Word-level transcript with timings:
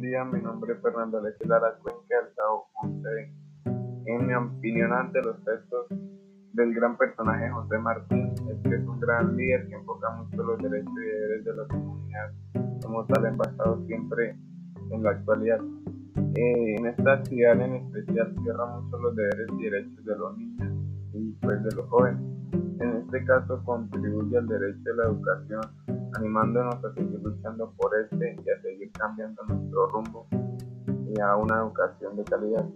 día, 0.00 0.24
mi 0.24 0.40
nombre 0.40 0.72
es 0.72 0.82
Fernando 0.82 1.18
Alexis 1.18 1.46
Lara 1.46 1.76
Cuenca, 1.82 2.14
Altao 2.22 2.66
Ponce. 2.74 3.32
En 4.06 4.26
mi 4.26 4.34
opinión 4.34 4.92
ante 4.92 5.22
los 5.22 5.36
textos 5.44 5.86
del 6.52 6.74
gran 6.74 6.96
personaje 6.96 7.48
José 7.50 7.78
Martín, 7.78 8.34
es 8.50 8.58
que 8.62 8.74
es 8.74 8.84
un 8.84 8.98
gran 8.98 9.36
líder 9.36 9.68
que 9.68 9.74
enfoca 9.74 10.10
mucho 10.10 10.42
los 10.42 10.58
derechos 10.58 10.92
y 10.92 11.06
deberes 11.06 11.44
de 11.44 11.54
la 11.54 11.68
comunidad, 11.68 12.32
como 12.82 13.06
tal 13.06 13.36
basado 13.36 13.86
siempre 13.86 14.36
en 14.90 15.02
la 15.02 15.10
actualidad. 15.10 15.60
Eh, 16.34 16.76
en 16.76 16.86
esta 16.86 17.12
actividad 17.12 17.60
en 17.60 17.74
especial 17.74 18.34
cierra 18.42 18.66
mucho 18.66 18.98
los 18.98 19.14
deberes 19.14 19.46
y 19.56 19.62
derechos 19.62 20.04
de 20.04 20.16
los 20.16 20.36
niños 20.36 20.72
y 21.14 21.32
pues 21.42 21.62
de 21.62 21.76
los 21.76 21.88
jóvenes. 21.88 22.20
En 22.80 22.96
este 23.04 23.24
caso 23.24 23.62
contribuye 23.64 24.36
al 24.36 24.46
derecho 24.48 24.90
a 24.92 24.96
la 24.96 25.04
educación 25.04 25.60
animándonos 26.14 26.84
a 26.84 26.94
seguir 26.94 27.20
luchando 27.22 27.72
por 27.76 27.90
este 27.98 28.36
y 28.44 28.50
a 28.50 28.60
seguir 28.62 28.90
cambiando 28.92 29.42
nuestro 29.44 29.88
rumbo 29.88 30.26
y 31.06 31.20
a 31.20 31.36
una 31.36 31.58
educación 31.58 32.16
de 32.16 32.24
calidad. 32.24 32.66